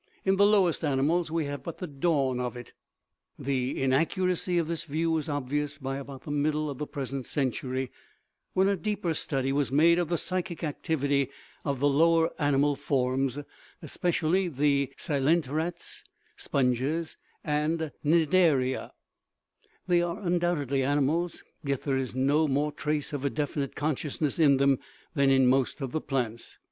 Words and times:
In 0.25 0.37
the 0.37 0.47
lowest 0.47 0.83
animals 0.83 1.29
we 1.29 1.45
have 1.45 1.61
but 1.61 1.77
the 1.77 1.85
dawn 1.85 2.39
of 2.39 2.57
it." 2.57 2.73
The 3.37 3.79
inaccuracy 3.79 4.57
of 4.57 4.67
this 4.67 4.83
view 4.85 5.11
was 5.11 5.29
obvious 5.29 5.77
by 5.77 5.97
about 5.99 6.23
the 6.23 6.31
middle 6.31 6.71
of 6.71 6.79
the 6.79 6.87
present 6.87 7.27
century, 7.27 7.91
when 8.53 8.67
a 8.67 8.75
deeper 8.75 9.13
study 9.13 9.51
was 9.53 9.71
made 9.71 9.99
of 9.99 10.09
the 10.09 10.17
psychic 10.17 10.63
activity 10.63 11.29
of 11.63 11.79
the 11.79 11.87
lower 11.87 12.31
animal 12.41 12.75
forms, 12.75 13.37
especially 13.83 14.47
the 14.47 14.91
ccelenterates 14.97 16.01
(sponges 16.35 17.15
and 17.43 17.91
cni 18.03 18.27
daria): 18.27 18.93
they 19.85 20.01
are 20.01 20.19
undoubtedly 20.19 20.81
animals, 20.81 21.43
yet 21.63 21.83
there 21.83 21.97
is 21.97 22.15
no 22.15 22.47
more 22.47 22.71
trace 22.71 23.13
of 23.13 23.23
a 23.23 23.29
definite 23.29 23.75
consciousness 23.75 24.39
in 24.39 24.57
them 24.57 24.79
than 25.13 25.29
in 25.29 25.45
most 25.45 25.79
of 25.79 25.91
the 25.91 26.01
plants. 26.01 26.57